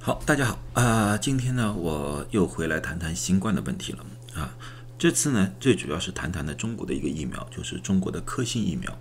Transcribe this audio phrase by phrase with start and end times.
[0.00, 4.56] 好，大家好啊、今天呢，我又回来谈谈新冠的问题了啊。
[4.96, 8.96] 这次呢，最主要是谈谈的中国的一个疫苗，就是中国的科兴疫苗。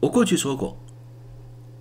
[0.00, 0.82] 我过去说过，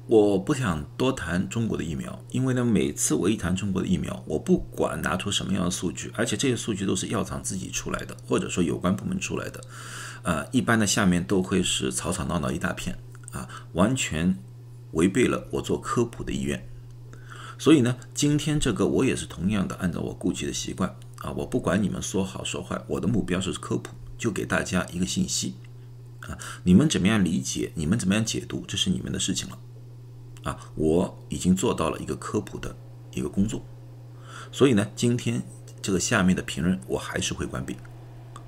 [0.07, 9.61] 我不想多谈中国的疫苗，因为呢，每次我一谈中国的疫苗，我不管拿出什么样的数据，而且这些数据都是药厂自己出来的，或者说有关部门出来的，
[10.23, 12.99] 呃，一般的下面都会是吵吵闹闹一大片
[13.31, 14.37] 啊，完全
[14.91, 16.67] 违背了我做科普的意愿。
[17.61, 25.53] 所以呢，今天这个我也是同样的，按照我过去的习惯啊，我不管你们说好说坏，我的目标是科普，就给大家一个信息
[26.21, 29.59] 啊，你们怎么样理解，你们怎么样解读，这是你们的事情了
[30.41, 32.75] 啊，我已经做到了一个科普的
[33.13, 33.63] 一个工作，
[34.51, 35.43] 所以呢，今天
[35.83, 37.77] 这个下面的评论我还是会关闭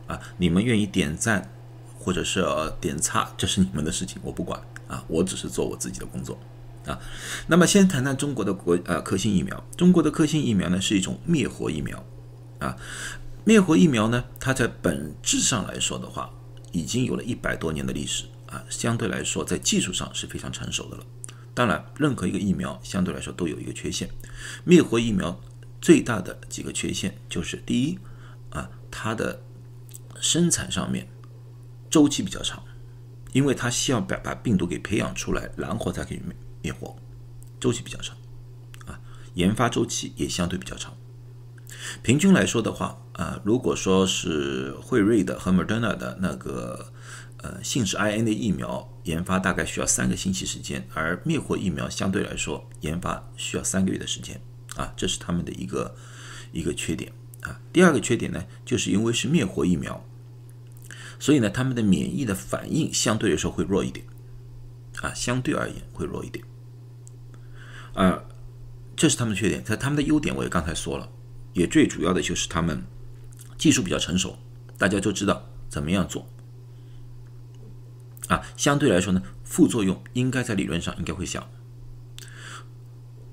[0.07, 1.53] 啊，你们愿意点赞
[1.99, 2.43] 或者是、
[2.81, 6.35] 点差，这是你们的事情，我不管啊，我只是做我自己的工作。
[6.85, 6.99] 啊，
[7.47, 9.63] 那么先谈谈中国的国呃科兴疫苗。
[9.77, 12.05] 中国的科兴疫苗呢是一种灭活疫苗，
[12.59, 12.77] 啊，
[13.43, 16.29] 灭活疫苗呢，它在本质上来说的话，
[16.71, 18.25] 已经有了一百多年的历史。
[18.47, 21.03] 啊，相对来说在技术上是非常成熟的了。
[21.55, 24.07] 当然，任何一个疫苗相对来说都有一个缺陷，
[24.63, 25.41] 灭活疫苗
[25.81, 27.97] 最大的几个缺陷就是第一
[28.51, 29.41] 啊，它的
[30.21, 31.07] 生产上面
[31.89, 32.63] 周期比较长，
[33.31, 36.21] 因为它需要把把病毒给培养出来，然后才可以
[36.63, 36.73] 灭。
[36.73, 36.95] 灭活
[37.59, 38.15] 周期比较长，
[38.85, 38.99] 啊，
[39.33, 40.95] 研发周期也相对比较长。
[42.01, 46.93] 平均来说的话，啊，如果说是辉瑞的和 Moderna 的那个
[47.37, 54.41] 呃信使 RNA 疫苗研发大概需要三个星期时间，而灭活疫苗相对来说研发需要三个月的时间，
[54.77, 55.93] 啊，这是他们的一个
[56.53, 57.59] 一个缺点啊。
[57.73, 60.01] 第二个缺点呢，就是因为是灭活疫苗，
[61.19, 64.05] 所以呢，他们的免疫的反应相对来说会弱一点，
[65.01, 66.43] 啊，相对而言会弱一点。
[67.93, 68.23] 啊，
[68.95, 69.63] 这是他们的缺点。
[69.63, 71.09] 在他们的优点，我也刚才说了，
[71.53, 72.83] 也最主要的就是他们
[73.57, 74.37] 技术比较成熟，
[74.77, 76.27] 大家就知道怎么样做。
[78.27, 81.49] 啊，相对来说呢，副作用应该在理论上应该会小。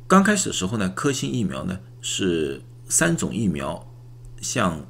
[0.07, 3.91] 刚开始的时候呢，科兴疫苗呢是三种疫苗
[4.41, 4.87] 向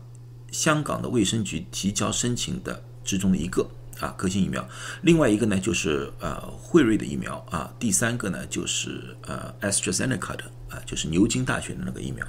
[0.50, 3.70] 香港的卫生局提交申请的之中的一个。
[4.00, 4.66] 啊，科兴疫苗，
[5.02, 12.26] 另外一个呢就是呃辉瑞的疫苗啊，第三个呢就是呃 AstraZeneca 的啊，就是牛津大学的那个疫苗。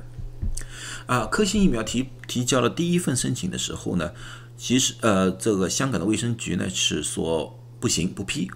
[1.06, 4.12] 啊，科兴疫苗提提交了第一份申请的时候呢，
[4.58, 8.52] 其实呃这个香港的卫生局呢是说不行不批，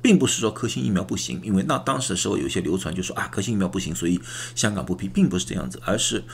[0.00, 4.18] 并不是说科兴疫苗不行，因为那当时的时候有些流传就说啊科兴疫苗不行，所以
[4.54, 6.24] 香港不批，并不是这样子，而是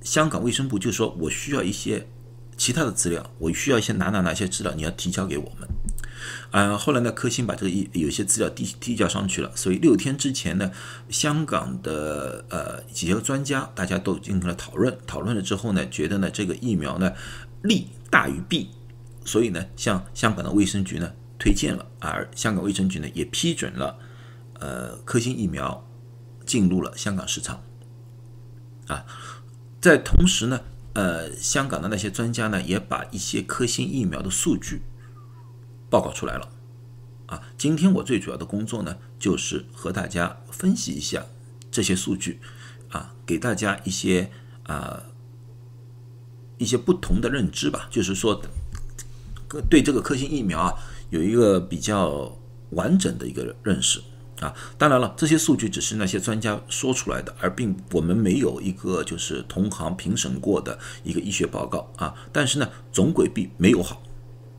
[0.00, 2.06] 香港卫生部就说我需要一些。
[2.56, 5.68] 其他的资料，我需要一些哪哪哪些资料，你要提交给我们。
[6.50, 10.70] 啊，后来呢，科兴把这个一有些资料递递交上去了，所以六天之前呢，
[11.10, 17.12] 香港的呃几个专家大家都进行了讨论，讨论了之后呢，觉得呢这个疫苗呢
[17.62, 18.70] 利大于弊，
[19.24, 23.98] 所以呢向香港的卫生局呢推荐了，而香港卫生局呢也批准了，
[24.58, 25.86] 呃科兴疫苗
[26.46, 27.62] 进入了香港市场。
[28.86, 29.04] 啊，
[29.80, 30.60] 在同时呢。
[30.96, 34.80] 呃，香港的那些专家呢，也把一些科兴疫苗的数据
[35.90, 36.50] 报告出来了。
[37.26, 41.26] 啊，今天我最主要的工作呢，就是和大家分析一下
[41.70, 42.40] 这些数据，
[42.88, 44.30] 啊，给大家一些
[44.62, 45.02] 啊
[46.56, 48.40] 一些不同的认知吧，就是说
[49.68, 50.72] 对这个科兴疫苗啊
[51.10, 52.34] 有一个比较
[52.70, 54.00] 完整的一个认识。
[54.40, 62.14] 啊，当然了，这些数据只是那些专家说出来的，而并我们没有一个就是同行评审过的一个医学报告啊。
[62.32, 64.02] 但是呢，总归比没有好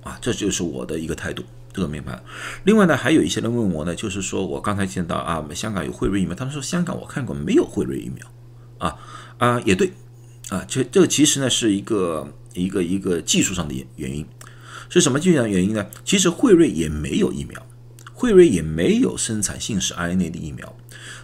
[0.03, 2.19] 啊，这就是我的一个态度，这个明白。
[2.63, 8.25] 另外呢，还有一些人问我呢，就是说我刚才见到啊，香港有辉瑞疫苗，他们说香港我看过没有辉瑞疫苗
[8.79, 8.95] 啊
[9.37, 9.93] 啊，也对
[10.49, 14.25] 啊，这这个其实呢是一个一个一个技术上的原原因，
[14.89, 15.85] 是什么技术上原因呢？
[16.03, 17.66] 其实辉瑞也没有疫苗。
[18.17, 20.75] 辉瑞也没有生产信使 RNA 的疫苗，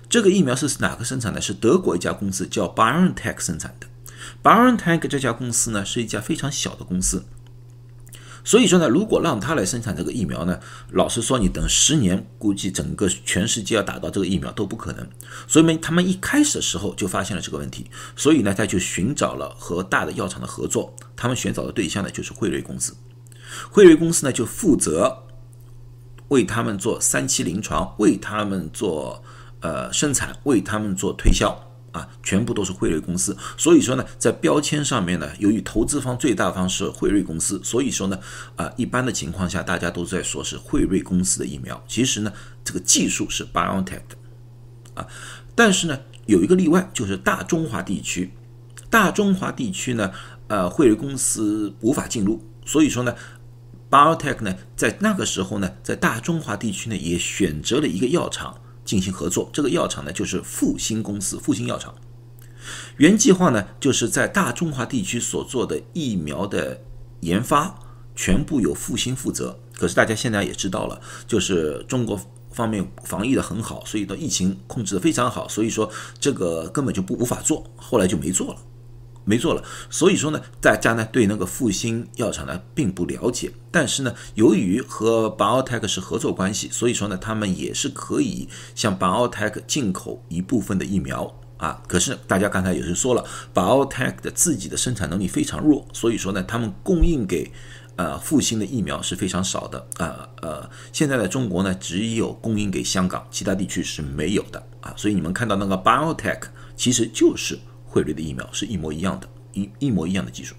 [0.08, 1.42] 这个疫苗是哪个生产的？
[1.42, 3.88] 是德国一家公司叫 BioNTech 生产的。
[4.44, 7.26] BioNTech 这家公司呢是一家非常小的公司，
[8.44, 10.60] 所以说呢，如果让他来生产这个疫苗呢，
[10.92, 15.10] 老实说，你等十年，估计整个全世界要打到这个疫苗都不可能。
[15.48, 20.96] 所以呢，他们一开始的时候就发现了这个问题，所以呢，他就寻找了和大的药厂的合作。
[21.16, 22.96] 他们寻找的对象呢就是辉瑞公司，
[23.72, 25.24] 辉瑞公司呢就负责。
[26.34, 29.24] 为他们做三期临床，为他们做
[29.62, 31.56] 呃生产，为他们做推销
[31.92, 33.38] 啊，全部都是辉瑞公司。
[33.56, 38.18] 所以说呢，在标签上面呢，由于投资方最大方是辉瑞公司，所以说呢，
[38.56, 41.82] 啊，一般的情况下大家都在说是辉瑞公司的疫苗。
[41.88, 42.34] 其实呢，
[42.64, 44.18] 这个技术是 BioNTech 的
[44.96, 45.08] 啊，
[45.54, 48.34] 但是呢，有一个例外，就是大中华地区。
[48.90, 50.12] 大中华地区呢，
[50.48, 53.16] 呃，汇瑞公司无法进入，所以说呢
[53.94, 59.48] ，BioTech 呢，在那个时候呢，在大中华地区呢，也选择了一个药厂进行合作。
[59.54, 61.94] 这个药厂呢，就是复星公司，复星药厂。
[62.98, 66.82] 原计划呢，就是在大中华地区所做的疫苗的
[67.20, 67.78] 研发，
[68.16, 69.60] 全部由复兴负责。
[69.78, 72.20] 可是大家现在也知道了，就是中国
[72.50, 75.88] 方面防疫的很好，所以的疫情控制的非常好，所以说
[76.20, 78.60] 这个根本就不无法做，后来就没做了，
[79.26, 79.64] 没做了。
[79.90, 91.34] 所以说呢，大家呢对那个复星药厂呢并不了解，但是呢，由于和 BioTech 是合作关系，所以说呢，他们也是可以向 BioTech 进口一部分的疫苗。
[91.58, 93.24] 啊，可是大家刚才也是说了
[93.54, 97.50] ，BioTech 的自己的生产能力非常弱，所以说呢，他们供应给
[97.96, 99.88] 呃复兴的疫苗是非常少的。
[99.98, 104.94] 呃呃，现在的中国呢，只有供应给香港，其他地区是没有的啊。
[104.98, 106.42] 所以你们看到那个 BioTech
[106.76, 107.58] 其实就是
[107.94, 110.56] 汇瑞的疫苗，是一模一样的，一一模一样的技术。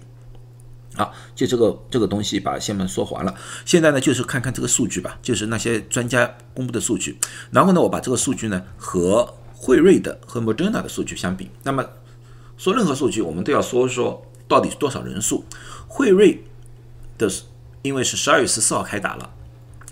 [0.95, 3.35] 好，就这个这个东西把先们说完了，
[3.65, 7.19] 现在呢就是看看这个数据吧，就是那些专家公布的数据，
[7.51, 11.85] 然后呢，我把这个数据呢和惠瑞的和 Moderna 的数据相比，那么
[12.55, 15.43] 说任何数据，我们都要说说到底是多少人数。
[15.89, 16.41] 惠瑞
[17.17, 17.29] 的
[17.81, 19.29] 因为是十二月十四号开打了，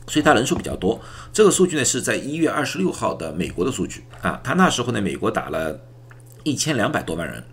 [0.08, 1.02] 所以它人数比较多。
[1.34, 5.78] 这个数据呢是在一月二十六号的美国的数据啊，他那时候呢美国打了
[6.44, 7.44] 一千两百多万人，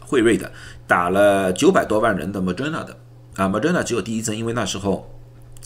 [0.00, 0.50] 辉瑞的
[0.86, 2.96] 打了九百多万人的 Moderna 的
[3.36, 5.10] 啊，Moderna 只有第一针，因为那时候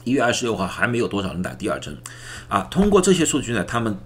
[0.04, 1.96] 一月二十六号还没有多少人打第二针
[2.48, 2.68] 啊。
[2.70, 3.96] 通过这些数据呢，他们。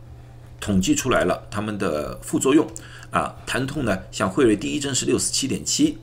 [0.61, 2.67] 统计出来了，他们的副作用
[3.13, 5.97] 啊，疼痛呢，像辉瑞第一针是六十七点七，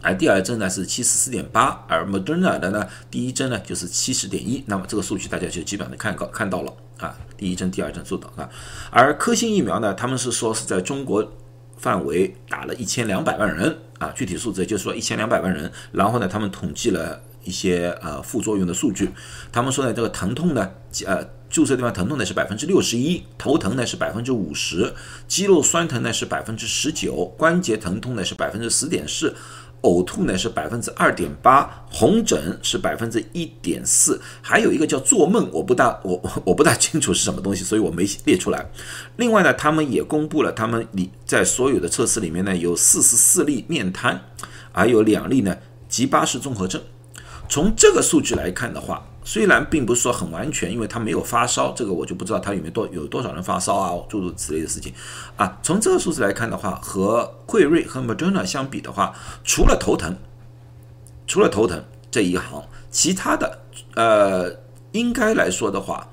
[0.00, 8.48] 而第二针呢是七十四点八，而 Moderna 的呢第一针呢就是七十点一，那么这个数据大家就基本上能看到看到了啊，第一针、第二针做到啊，
[8.90, 11.30] 而科兴疫苗呢，他们是说是在中国
[11.82, 19.10] 范围打了一千两百万人啊，具体数字就是说一千两百万人，然后呢，他们统计了一些呃副作用的数据，
[19.52, 20.70] 他们说呢这个疼痛呢，
[21.06, 21.28] 呃。
[21.52, 24.94] 注射地方疼痛呢是百分之六十一，头疼呢是百分之五十，
[25.28, 29.36] 肌肉酸疼呢是百分之十九，关节疼痛呢是百分之十点四，
[29.82, 38.64] 呕吐呢是百分之二点八，红疹是百分之一点四，还有一个叫做梦，我不大我 我不大清楚是什么东西，所以我没列出来。
[39.16, 44.20] 另外呢，他们也公布了他们里在所有的测试里面呢有四十四例面瘫，
[44.72, 45.56] 还有两例呢
[45.88, 46.80] 吉巴氏综合症。
[47.48, 49.06] 从这个数据来看的话。
[49.24, 54.92] 虽然并不是说很完全，因为他没有发烧，这个我就不知道他有没有多有多少人发烧啊，诸如此类的事情
[55.36, 55.58] 啊。
[55.62, 59.14] 从这个数字来看的话，和辉瑞和 Moderna 相比的话，
[59.44, 60.16] 除了头疼，
[61.26, 63.60] 除了头疼这一行，其他的
[63.94, 64.58] 呃，
[64.90, 66.08] 应该来说的话，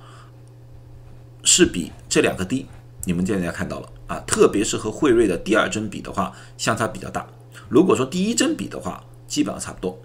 [1.44, 2.68] 是比这两个低。
[3.06, 7.26] 你们现在看到了啊，特别是和辉瑞的第二针比的话，相差比较大。
[7.68, 9.98] 如果说第一针比的话，基本上差不多。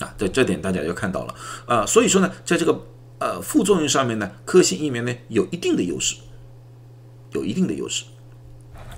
[0.00, 1.34] 啊，这这点大家就看到了
[1.66, 2.80] 啊，所以说呢，在这个
[3.18, 6.16] 呃副作用上面呢，科兴疫苗呢有一定的优势，
[7.32, 8.04] 有一定的优势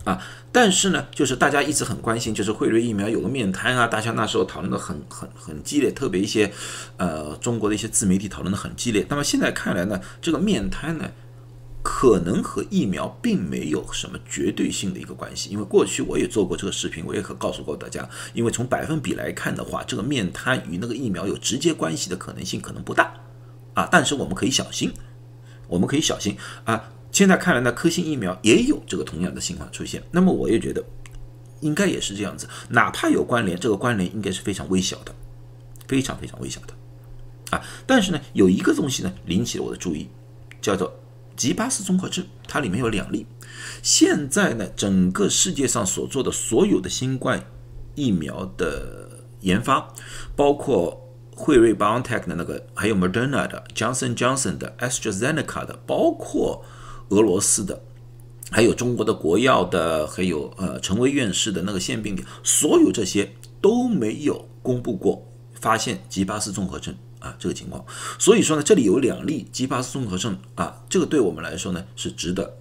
[0.05, 0.23] 啊。
[0.53, 6.53] 但是呢，就是大家一直很关心，就是辉瑞疫苗有个面瘫啊，大家那时候讨论的很很很激烈，特别一些
[6.97, 9.07] 呃中国的一些自媒体讨论的很激烈。
[9.09, 11.11] 那么现在看来呢，这个面瘫呢。
[11.83, 23.15] 可能和疫苗并没有什么绝对性的一个关系，因为过去我也做过这个视频，我也可告诉过大家，因为从百分比来看的话，这个面瘫与那个疫苗有直接关系的可能性可能不大
[23.73, 24.93] 啊，但是我们可以小心，
[25.69, 26.93] 我们可以小心啊。
[27.11, 30.85] 现在看来呢，科兴疫苗也有这个同样的情况出现，那么我也觉得
[31.61, 35.15] 应该也是这样子，哪怕有关联，这个关联应该是非常微小的，
[35.89, 37.65] 非常非常微小的啊。
[37.87, 40.09] 但是呢，有一个东西呢引起了我的注意，
[40.61, 41.00] 叫做。
[41.41, 43.25] 吉巴斯综合症，它里面有两例。
[43.83, 47.43] 现在呢，整个世界上所做的所有的新冠
[47.95, 49.91] 疫苗的研发，
[50.37, 51.03] 包括
[51.35, 56.63] 辉瑞 BioNTech 的那个，还有 Moderna 的、Johnson Johnson 的、AstraZeneca 的，包括
[57.09, 57.83] 俄罗斯的，
[58.51, 63.33] 还有中国的国药的，还有呃陈薇院士的那个腺病毒，所有这些
[63.63, 65.27] 都没有公布过
[65.59, 66.95] 发现吉巴斯综合症。
[67.21, 67.85] 啊，这个情况，
[68.19, 72.59] 所以说呢，这里有两例吉巴斯综合症啊，这个对我们来说呢是值得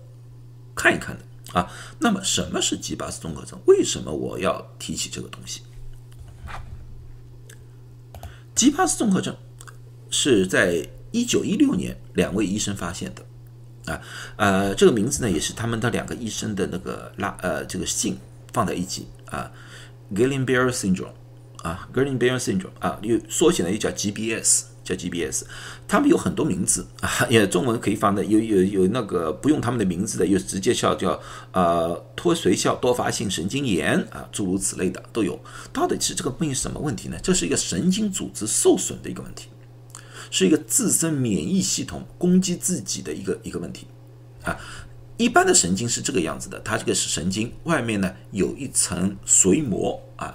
[0.75, 1.71] 看一看的啊。
[1.99, 3.57] 那么什么是吉巴斯综合症？
[3.65, 5.61] 为什么我要提起这个东西？
[8.53, 9.35] 吉巴斯综合症
[10.09, 14.01] 是在一九一六年两位医生发现的啊，
[14.35, 18.17] 呃，这个名字呢也是他们的两个医生的那个拉呃这个姓
[18.51, 19.49] 放在一起啊
[20.13, 21.13] g i l l e n b a r syndrome。
[21.63, 25.43] 啊 g e r l i n b a r syndrome 啊，又缩写呢又叫 GBS，叫 GBS，
[25.87, 31.19] 他们有很多名字啊，也中文可以放的，有有有那个不用他们的名字的，又直接叫叫
[31.51, 35.39] 呃脱髓鞘多发性神经炎啊，诸如此类的都有。
[35.73, 37.17] 到底是这个病是什么问题呢？
[37.21, 39.49] 这是一个神经组织受损的一个问题，
[40.31, 43.87] 是一个自身免疫系统攻击自己的一个一个问题
[44.43, 44.57] 啊。
[45.17, 50.33] 一般的神经是这个样子的，它这个是神经外面呢有一层髓膜啊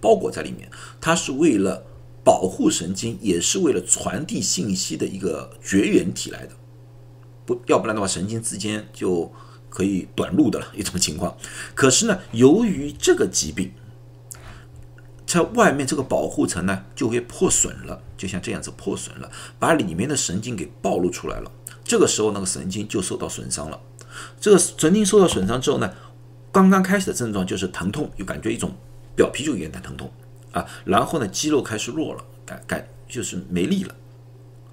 [0.00, 1.84] 包裹在里面，它是为了
[2.24, 6.52] 保护神经，也是为了传递信息的一个绝缘体来的，
[7.46, 9.32] 不要不然的话神经之间就
[9.70, 11.36] 可以短路的了，一种情况。
[11.74, 13.72] 可是呢，由于这个疾病，
[15.26, 21.50] 在外面这个保护层呢就会破损了，就像这样子破损了，把里面的神经给暴露出来了，
[21.84, 23.80] 这个时候那个神经就受到损伤了。
[24.40, 25.94] 这个神经受到损伤之后呢，
[26.50, 28.74] 刚刚开始的症状就是疼痛，有感觉一种
[29.18, 30.08] 表皮就有点疼痛
[30.52, 33.92] 啊，然后呢肌肉开始弱了，感感就是没力了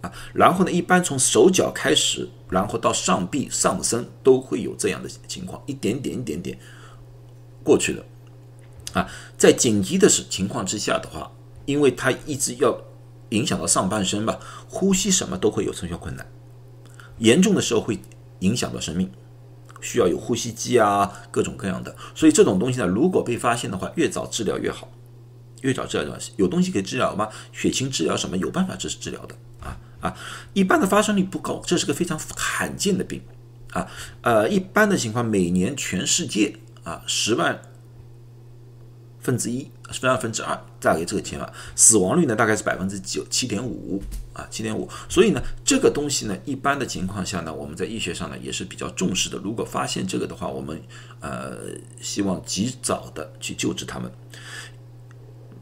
[0.02, 6.60] 啊，然后呢一般从手脚开始，然后到上臂上身都会有这样的情况，一点点一点点
[7.64, 8.06] 过去的
[8.94, 11.32] 啊，在紧急的情况之下的话，
[11.66, 12.80] 因为它一直要
[13.30, 16.24] 影响到上半身吧，呼吸什么都会有成效困难，
[17.18, 18.00] 严重的时候会
[18.42, 19.10] 影响到生命。
[19.86, 24.92] 需要有呼吸机啊，各种各样的，所以这种东西呢，如果被发现的话，越早治疗越好，
[25.62, 27.30] 越早治疗有东西可以治疗吗？
[27.54, 29.36] 血清治疗什么有办法治治疗的。
[29.62, 30.18] 啊啊，
[30.54, 33.22] 一般的发生率不高，这是个非常罕见的病。
[33.72, 33.88] 啊，
[34.22, 37.62] 呃，一般的情况，每年全世界啊十万
[39.20, 44.02] 分之一，十二分之二，大概这个钱啊，死亡率呢大概是百分之九七点五。
[44.36, 49.38] 啊，七点五，所以呢，这个东西呢，一般的情况下呢，我们在医学上呢也是比较重视的。
[49.38, 50.82] 如果发现这个的话，我们
[51.22, 51.56] 呃
[52.02, 54.12] 希望及早的去救治他们。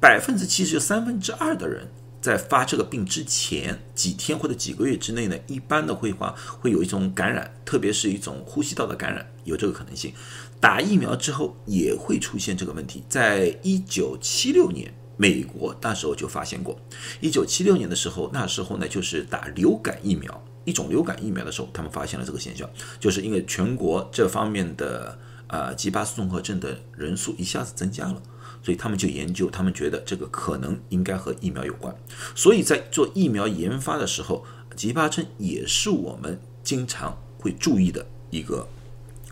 [0.01, 1.87] 百分之七十三分之二的人
[2.23, 10.13] 在发这个病之前几天或者几个月之内呢，一般的会话会有一种感染，特别是一种呼吸道的感染，有这个可能性。
[10.59, 13.03] 打疫苗之后也会出现这个问题。
[13.07, 14.91] 在一九七六年。
[15.15, 16.75] 美国那时候就发现过，
[17.21, 22.67] 一九七六年的时候，那时候呢就是打流感疫苗，一种流感疫苗的时候，他们发现了这个现象，
[22.99, 28.19] 就是因为全国这方面的呃吉巴斯综合症的人数一下子增加了，
[28.63, 31.93] 所以他们就研究，他们觉得这个可能应该和疫苗有关，
[32.33, 34.43] 所以在做疫苗研发的时候，
[34.75, 38.67] 吉巴症也是我们经常会注意的一个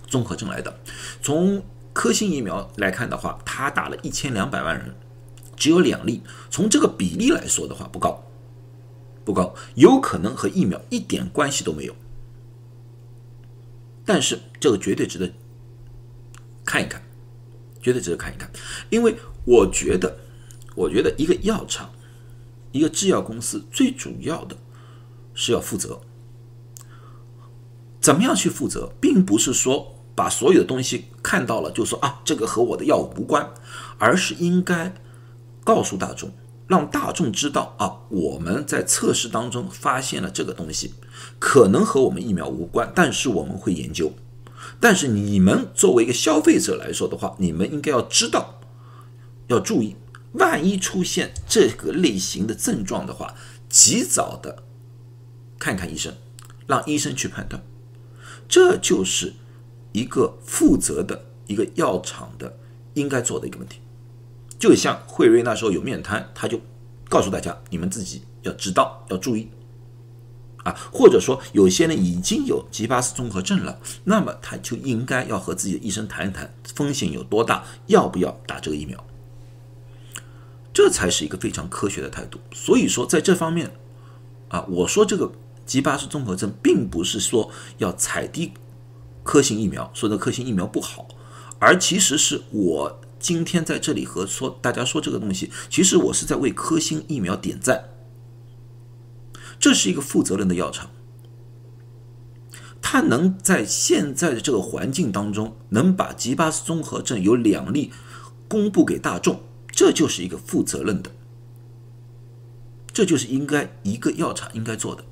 [0.07, 0.77] 综合症来的。
[1.21, 4.93] 从科兴疫苗来看的话，他打了一千两百万人。
[5.57, 8.23] 只有两例，从这个比例来说的话不高，
[9.23, 11.95] 不高，有可能和疫苗一点关系都没有。
[14.03, 15.31] 但是这个绝对值得
[16.65, 17.03] 看一看，
[17.81, 18.49] 绝对值得看一看，
[18.89, 20.17] 因为我觉得，
[20.75, 21.91] 我觉得一个药厂、
[22.71, 24.55] 一个制药公司最主要的
[25.33, 26.01] 是要负责。
[27.99, 33.49] 怎么样去负责，并不是说把所有的东西看到了就说啊，这个和我的药物无关，
[33.97, 34.93] 而是应该。
[35.63, 36.31] 告诉大众，
[36.65, 40.95] 让大众知道啊，我们在测试当中发现了这个东西，
[41.37, 44.11] 可能和我们疫苗无关，但是我们会研究。
[44.79, 48.59] 但是你们作为一个消费者来说的话，你们应该要知道，
[49.47, 49.95] 要注意，
[50.33, 53.35] 万一出现这个类型的症状的话，
[53.69, 54.63] 及早的
[55.59, 56.13] 看看医生，
[56.67, 57.61] 让医生去判断。
[58.47, 59.33] 这就是
[59.91, 62.57] 一个负责的一个药厂的
[62.95, 63.79] 应该做的一个问题。
[64.59, 66.59] 就像惠瑞那时候有面瘫，他就
[67.09, 69.49] 告诉大家，你们自己要知道，要注意
[70.63, 70.75] 啊。
[70.91, 79.03] 或者说，有些人已经有吉巴斯综合症了，那么他就应该要和自己的医生谈一谈，风险有多大，要不要打这个疫苗，
[80.73, 82.39] 这才是一个非常科学的态度。
[82.53, 83.71] 所以说，在这方面
[84.49, 85.31] 啊，我说这个
[85.65, 88.51] 吉巴斯综合症，并不是说要踩低
[89.23, 91.07] 科兴疫苗，说这科兴疫苗不好，
[91.59, 92.99] 而其实是我。
[93.21, 97.79] 今天在这里和说大家说这个东西，其实我是在为科兴疫苗点赞。
[99.61, 100.89] 这是一个负责任的药厂，
[102.81, 107.93] 它能在现在的这个环境当中，能把吉巴斯综合症有两例
[108.49, 111.11] 公布给大众，这就是一个负责任的，
[112.91, 115.05] 这就是应该一个药厂应该做的。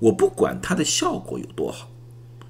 [0.00, 1.88] 我不管它的效果有多好，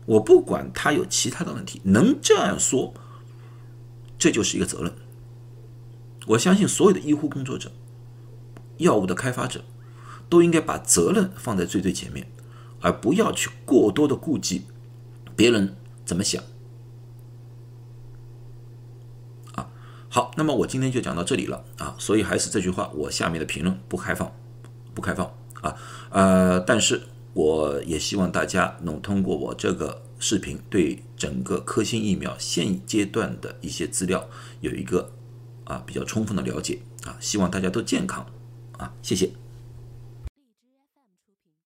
[0.06, 2.94] 我不管它有其他的问题，能这样说。
[4.18, 4.90] 这就是一个责任。
[6.28, 7.70] 我相信所有的医护工作者、
[8.78, 9.62] 药物的开发者，
[10.28, 12.26] 都应该把责任放在最最前面，
[12.80, 14.62] 而不要去过多的顾及
[15.36, 16.42] 别人怎么想。
[19.54, 19.68] 啊，
[20.08, 21.94] 好，那么我今天就讲到这里了啊。
[21.98, 24.32] 所以还是这句话，我下面的评论不开放，
[24.94, 25.26] 不开放
[25.62, 25.76] 啊，
[26.10, 27.02] 呃，但是
[27.32, 34.28] 我也希望大家能通过我这个视频，对整个科兴疫苗现阶段的一些资料
[34.60, 35.12] 有一个
[35.64, 38.26] 啊比较充分的了解啊，希望大家都健康
[38.78, 39.30] 啊，谢谢。